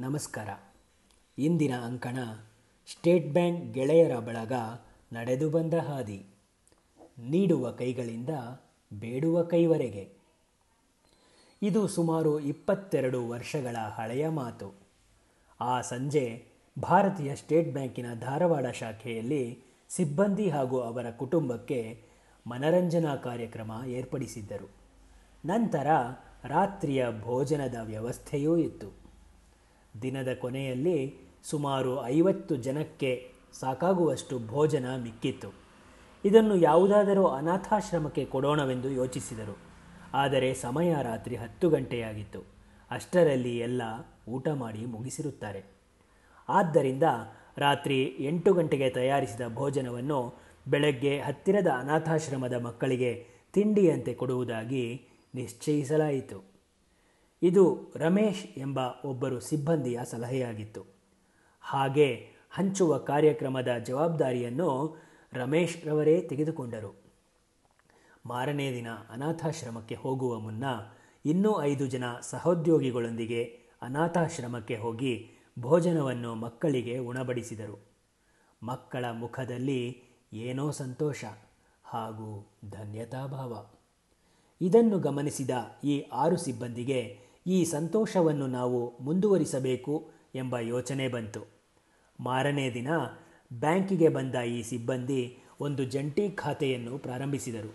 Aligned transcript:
ನಮಸ್ಕಾರ. 0.00 0.48
ಇಂದಿನ 1.38 1.74
ಅಂಕಣ 1.74 2.18
ಸ್ಟೇಟ್ 2.92 3.32
ಬ್ಯಾಂಕ್ 3.32 3.74
ಗೆಳೆಯರ 3.74 4.18
ಬಳಗ 4.18 4.52
ನಡೆದು 5.12 5.50
ಬಂದ 5.50 5.74
ಹಾದಿ. 5.74 6.26
ನೀಡುವ 7.18 7.72
ಕೈಗಳಿಂದ 7.72 8.28
ಬೇಡುವ 8.98 9.42
ಕೈವರೆಗೆ. 9.42 10.12
ಇದು 11.62 11.88
ಸುಮಾರು 11.88 12.40
ಇಪ್ಪತ್ತೆರಡು 12.40 13.28
ವರ್ಷಗಳ 13.28 13.76
ಹಳೆಯ 13.76 14.28
ಮಾತು. 14.28 14.74
ಆ 15.60 15.80
ಸಂಜೆ 15.80 16.44
ಭಾರತೀಯ 16.82 17.36
ಸ್ಟೇಟ್ 17.36 17.72
ಬ್ಯಾಂಕಿನ 17.72 18.14
ಧಾರವಾಡ 18.20 18.66
ಶಾಖೆಯಲ್ಲಿ 18.66 19.58
ಸಿಬ್ಬಂದಿ 19.88 20.50
ಹಾಗೂ 20.50 20.80
ಅವರ 20.80 21.10
ಕುಟುಂಬಕ್ಕೆ 21.10 22.04
ಮನರಂಜನಾ 22.46 23.16
ಕಾರ್ಯಕ್ರಮ 23.16 23.72
ಏರ್ಪಡಿಸಿದ್ದರು. 23.86 24.70
ನಂತರ 25.44 25.86
ರಾತ್ರಿಯ 26.44 27.06
ಭೋಜನದ 27.20 27.74
ವ್ಯವಸ್ಥೆಯೂ 27.82 28.56
ಇತ್ತು. 28.56 29.05
ದಿನದ 30.02 30.34
ಕೊನೆಯಲ್ಲಿ 30.34 31.14
ಸುಮಾರು 31.44 32.06
ಐವತ್ತು 32.06 32.56
ಜನಕ್ಕೆ 32.56 33.30
ಸಾಕಾಗುವಷ್ಟು 33.60 34.38
ಭೋಜನ 34.38 34.86
ಮಿಕ್ಕಿತ್ತು. 35.02 35.52
ಇದನ್ನು 36.24 36.56
ಯಾವುದಾದರೂ 36.56 37.26
ಅನಾಥಾಶ್ರಮಕ್ಕೆ 37.26 38.24
ಕೊಡೋಣವೆಂದು 38.24 38.88
ಯೋಚಿಸಿದರು. 38.88 39.58
ಆದರೆ 40.14 40.54
ಸಮಯ 40.54 40.94
ರಾತ್ರಿ 41.02 41.36
ಹತ್ತು 41.36 41.70
ಗಂಟೆಯಾಗಿತ್ತು. 41.70 42.40
ಅಷ್ಟರಲ್ಲಿ 42.90 43.58
ಎಲ್ಲ 43.58 43.82
ಊಟ 44.28 44.48
ಮಾಡಿ 44.48 44.86
ಮುಗಿಸಿರುತ್ತಾರೆ. 44.86 45.64
ಆದ್ದರಿಂದ 46.48 47.02
ರಾತ್ರಿ 47.58 48.04
ಎಂಟು 48.04 48.54
ಗಂಟೆಗೆ 48.54 48.90
ತಯಾರಿಸಿದ 48.90 49.40
ಭೋಜನವನ್ನು 49.54 50.40
ಬೆಳಗ್ಗೆ 50.68 51.20
ಹತ್ತಿರದ 51.20 51.66
ಅನಾಥಾಶ್ರಮದ 51.66 52.52
ಮಕ್ಕಳಿಗೆ 52.52 53.26
ತಿಂಡಿಯಂತೆ 53.52 54.14
ಕೊಡುವುದಾಗಿ 54.14 55.06
ನಿಶ್ಚಯಿಸಲಾಯಿತು. 55.34 56.55
ಇದು 57.42 57.92
ರಮೇಶ್ 57.96 58.58
ಎಂಬ 58.58 58.80
ಒಬ್ಬರು 59.04 59.40
ಸಿಬ್ಬಂದಿಯ 59.40 60.00
ಸಲಹೆಯಾಗಿತ್ತು. 60.04 60.84
ಹಾಗೆ 61.60 62.28
ಹಂಚುವ 62.50 62.98
ಕಾರ್ಯಕ್ರಮದ 62.98 63.68
ಜವಾಬ್ದಾರಿಯನ್ನು 63.84 64.96
ರಮೇಶ್ 65.32 65.86
ರವರೇ 65.86 66.20
ತೆಗೆದುಕೊಂಡರು. 66.20 67.02
ಮಾರನೇ 68.26 68.72
ದಿನ 68.72 68.86
ಅನಾಥಾಶ್ರಮಕ್ಕೆ 69.10 69.94
ಹೋಗುವ 69.94 70.38
ಮುನ್ನ 70.38 70.64
ಇನ್ನೂ 71.24 71.62
ಐದು 71.62 71.86
ಜನ 71.86 72.04
ಸಹೋದ್ಯೋಗಿಗಳೊಂದಿಗೆ 72.20 73.60
ಅನಾಥಾಶ್ರಮಕ್ಕೆ 73.82 74.76
ಹೋಗಿ 74.76 75.30
ಭೋಜನವನ್ನು 75.58 76.34
ಮಕ್ಕಳಿಗೆ 76.34 76.98
ಉಣಬಡಿಸಿದರು. 76.98 77.80
ಮಕ್ಕಳ 78.62 79.04
ಮುಖದಲ್ಲಿ 79.12 80.02
ಏನೋ 80.32 80.70
ಸಂತೋಷ 80.70 81.24
ಹಾಗೂ 81.84 82.46
ಧನ್ಯತಾಭಾವ. 82.70 83.66
ಇದನ್ನು 84.60 84.98
ಗಮನಿಸಿದ 84.98 85.50
ಈ 85.84 86.00
ಆರು 86.00 86.36
ಸಿಬ್ಬಂದಿಗೆ 86.36 87.25
ಈ 87.46 87.64
ಸಂತೋಷವನ್ನು 87.64 88.46
ನಾವು 88.46 88.98
ಮುಂದುವರಿಸಬೇಕು 89.00 90.10
ಎಂಬ 90.34 90.58
ಯೋಚನೆ 90.58 91.08
ಬಂತು. 91.08 91.40
ಮಾರನೇ 92.20 92.70
ದಿನ 92.74 92.88
ಬ್ಯಾಂಕಿಗೆ 93.52 94.08
ಬಂದ 94.08 94.34
ಈ 94.34 94.62
ಸಿಬ್ಬಂದಿ 94.62 95.38
ಒಂದು 95.60 95.84
ಜಂಟಿ 95.84 96.30
ಖಾತೆಯನ್ನು 96.30 96.98
ಪ್ರಾರಂಭಿಸಿದರು. 96.98 97.74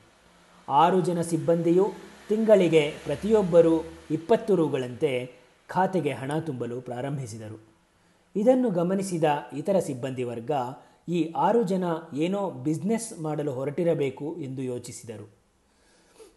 ಆರು 0.69 1.01
ಜನ 1.01 1.21
ಸಿಬ್ಬಂದಿಯು 1.21 1.85
ತಿಂಗಳಿಗೆ 2.29 2.89
ಪ್ರತಿಯೊಬ್ಬರೂ 2.89 3.83
ಇಪ್ಪತ್ತು 4.11 4.55
ರುಗಳಂತೆ 4.55 5.31
ಖಾತೆಗೆ 5.67 6.11
ಹಣ 6.11 6.39
ತುಂಬಲು 6.39 6.81
ಪ್ರಾರಂಭಿಸಿದರು. 6.81 7.67
ಇದನ್ನು 8.35 8.69
ಗಮನಿಸಿದ 8.69 9.23
ಇತರ 9.57 9.79
ಸಿಬ್ಬಂದಿ 9.79 10.23
ವರ್ಗ 10.23 10.51
ಈ 11.09 11.33
ಆರು 11.37 11.63
ಜನ 11.63 11.83
ಏನೋ 12.17 12.49
ಬಿಸ್ನೆಸ್ 12.49 13.19
ಮಾಡಲು 13.19 13.51
ಹೊರಟಿರಬೇಕು 13.51 14.35
ಎಂದು 14.35 14.61
ಯೋಚಿಸಿದರು. 14.61 15.41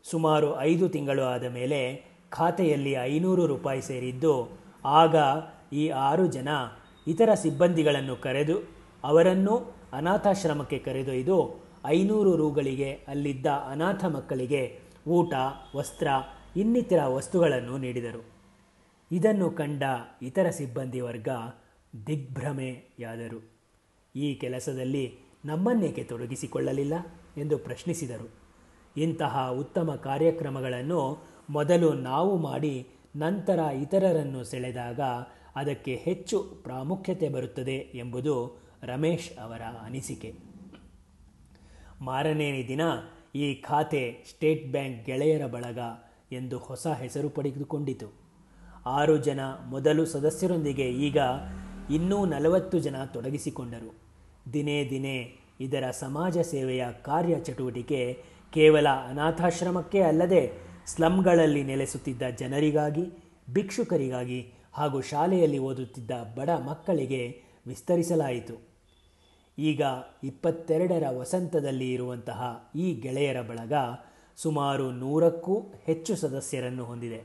ಸುಮಾರು 0.05 0.61
ಐದು 0.61 0.89
ತಿಂಗಳು 0.89 1.23
ಆದ 1.23 1.45
ಮೇಲೆ 1.45 2.14
ಖಾತೆಯಲ್ಲಿ 2.35 2.91
ಐನೂರು 2.91 3.47
ರೂಪಾಯಿ 3.47 3.83
ಸೇರಿದ್ದು, 3.83 4.59
ಆಗ 4.85 5.17
ಈ 5.73 5.89
ಆರು 5.89 6.27
ಜನ 6.27 6.49
ಇತರ 7.07 7.35
ಸಿಬ್ಬಂದಿಗಳನ್ನು 7.35 8.17
ಕರೆದು, 8.17 8.57
ಅವರನ್ನು 9.05 9.75
ಅನಾಥಾಶ್ರಮಕ್ಕೆ 9.93 10.79
ಕರೆದೊಯ್ದು 10.79 11.65
ಐನೂರು 11.87 12.37
ರೂಗಳಿಗೆ 12.37 12.93
ಅಲ್ಲಿದ್ದ 12.93 13.47
ಅನಾಥ 13.47 14.05
ಮಕ್ಕಳಿಗೆ 14.05 14.81
ಊಟ, 15.09 15.35
ವಸ್ತ್ರ, 15.77 16.09
ಇನ್ನಿತರ 16.57 17.07
ವಸ್ತುಗಳನ್ನು 17.07 17.79
ನೀಡಿದರು. 17.79 18.25
ಇದನ್ನು 19.13 19.51
ಕಂಡ 19.51 19.83
ಇತರ 20.23 20.51
ಸಿಬ್ಬಂದಿ 20.51 21.01
ವರ್ಗ 21.01 21.29
ದಿಗ್ಭ್ರಮೆಯಾದರು. 22.07 23.51
ಈ 24.17 24.35
ಕೆಲಸದಲ್ಲಿ 24.35 25.19
ನಮ್ಮನ್ನೇಕೆ 25.45 26.05
ತೊಡಗಿಸಿಕೊಳ್ಳಲಿಲ್ಲ? 26.05 26.95
ಎಂದು 27.37 27.59
ಪ್ರಶ್ನಿಸಿದರು. 27.59 28.31
ಇಂತಹ 28.97 29.51
ಉತ್ತಮ 29.51 29.95
ಕಾರ್ಯಕ್ರಮಗಳನ್ನು 29.95 31.34
ಮೊದಲು 31.51 31.93
ನಾವು 31.93 32.37
ಮಾಡಿ 32.37 32.87
ನಂತರ 33.17 33.59
ಇತರರನ್ನು 33.59 34.45
ಸೆಳೆದಾಗ 34.45 35.01
ಅದಕ್ಕೆ 35.57 35.95
ಹೆಚ್ಚು 35.95 36.43
ಪ್ರಾಮುಖ್ಯತೆ 36.43 37.29
ಬರುತ್ತದೆ 37.29 37.75
ಎಂಬುದು 37.75 38.63
ರಮೇಶ್ 38.83 39.39
ಅವರ 39.39 39.63
ಅನಿಸಿಕೆ. 39.63 40.35
ಮಾರನೇ 42.01 42.65
ದಿನ 42.69 42.81
ಈ 43.35 43.55
ಖಾತೆ 43.55 44.25
ಸ್ಟೇಟ್ 44.31 44.71
ಬ್ಯಾಂಕ್ 44.71 45.07
ಗೆಳೆಯರ 45.07 45.47
ಬಳಗ 45.47 45.79
ಎಂದು 46.33 46.59
ಹೊಸ 46.59 46.87
ಹೆಸರು 46.87 47.29
ಪಡೆದುಕೊಂಡಿತು. 47.29 48.13
ಆರು 48.87 49.17
ಜನ 49.17 49.41
ಮೊದಲು 49.67 50.07
ಸದಸ್ಯರೊಂದಿಗೆ 50.07 50.89
ಈಗ 50.89 51.19
ಇನ್ನೂ 51.91 52.25
ನಲವತ್ತು 52.25 52.79
ಜನ 52.79 53.05
ತೊಡಗಿಸಿಕೊಂಡರು. 53.05 53.95
ದಿನೇ 54.53 54.91
ದಿನೇ 54.91 55.39
ಇದರ 55.61 55.91
ಸಮಾಜ 55.91 56.39
ಸೇವೆಯ 56.39 56.87
ಕಾರ್ಯ 57.03 57.41
ಚಟುವಟಿಕೆ 57.41 58.23
ಕೇವಲ 58.53 58.89
ಅನಾಥಾಶ್ರಮಕ್ಕೆ 58.89 60.01
ಅಲ್ಲದೆ 60.01 60.74
ಸ್ಲಮ್ಗಳಲ್ಲಿ 60.87 61.63
ನೆಲೆಸುತ್ತಿದ್ದ 61.63 62.23
ಜನರಿಗಾಗಿ, 62.23 63.05
ಭಿಕ್ಷುಕರಿಗಾಗಿ 63.53 64.53
ಹಾಗೂ 64.73 65.01
ಶಾಲೆಯಲ್ಲಿ 65.01 65.59
ಓದುತ್ತಿದ್ದ 65.59 66.11
ಬಡ 66.11 66.51
ಮಕ್ಕಳಿಗೆ 66.51 67.43
ವಿಸ್ತರಿಸಲಾಯಿತು. 67.67 68.75
ಈಗ 69.59 69.83
ಇಪ್ಪತ್ತೆರಡರ 70.25 71.05
ವಸಂತದಲ್ಲಿ 71.19 71.93
ಇರುವಂತಹ 71.93 72.71
ಈ 72.77 72.95
ಗೆಳೆಯರ 72.95 73.43
ಬಳಗ 73.43 73.73
ಸುಮಾರು 74.37 74.91
ನೂರಕ್ಕೂ 74.91 75.61
ಹೆಚ್ಚು 75.85 76.17
ಸದಸ್ಯರನ್ನು 76.17 76.85
ಹೊಂದಿದೆ. 76.85 77.23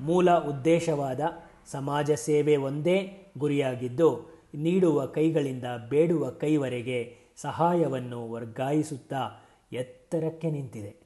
ಮೂಲ 0.00 0.30
ಉದ್ದೇಶವಾದ 0.30 1.20
ಸಮಾಜ 1.66 2.10
ಸೇವೆ 2.10 2.56
ಒಂದೇ 2.56 2.96
ಗುರಿಯಾಗಿದ್ದು, 3.38 4.40
ನೀಡುವ 4.54 5.06
ಕೈಗಳಿಂದ 5.06 5.64
ಬೇಡುವ 5.88 6.30
ಕೈವರೆಗೆ 6.30 7.16
ಸಹಾಯವನ್ನು 7.36 8.32
ವರ್ಗಾಯಿಸುತ್ತಾ 8.32 9.22
ಎತ್ತರಕ್ಕೆ 9.72 10.50
ನಿಂತಿದೆ. 10.50 11.01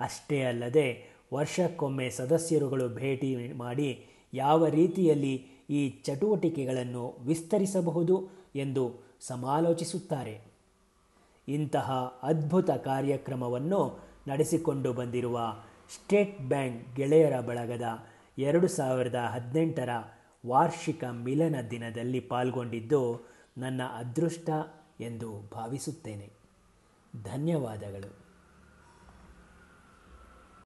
ಅಷ್ಟೇ 0.00 0.42
ಅಲ್ಲದೆ 0.42 1.16
ವರ್ಷಕ್ಕೊಮ್ಮೆ 1.34 2.10
ಸದಸ್ಯರುಗಳು 2.10 2.88
ಭೇಟಿ 2.88 3.52
ಮಾಡಿ 3.52 4.06
ಯಾವ 4.34 4.66
ರೀತಿಯಲ್ಲಿ 4.66 5.34
ಈ 5.70 5.90
ಚಟುವಟಿಕೆಗಳನ್ನು 5.90 7.16
ವಿಸ್ತರಿಸಬಹುದು 7.26 8.28
ಎಂದು 8.54 9.10
ಸಮಾಲೋಚಿಸುತ್ತಾರೆ. 9.20 10.40
ಇಂತಹ 11.48 12.20
ಅದ್ಭುತ 12.22 12.70
ಕಾರ್ಯಕ್ರಮವನ್ನು 12.70 13.98
ನಡೆಸಿಕೊಂಡು 14.28 14.92
ಬಂದಿರುವ 14.92 15.40
ಸ್ಟೇಟ್ 15.94 16.40
ಬ್ಯಾಂಕ್ 16.40 16.96
ಗೆಳೆಯರ 16.96 17.40
ಬಳಗದ 17.40 17.82
ಎರಡು 18.38 18.68
ಸಾವಿರದ 18.68 19.14
ಹದಿನೆಂಟರ 19.14 19.88
ವಾರ್ಷಿಕ 20.46 21.04
ಮಿಲನ 21.04 21.56
ದಿನದಲ್ಲಿ 21.70 22.20
ಪಾಲ್ಗೊಂಡಿದ್ದು 22.20 23.28
ನನ್ನ 23.58 23.82
ಅದೃಷ್ಟ 23.82 24.50
ಎಂದು 25.00 25.50
ಭಾವಿಸುತ್ತೇನೆ. 25.52 26.30
ಧನ್ಯವಾದಗಳು. 27.24 28.29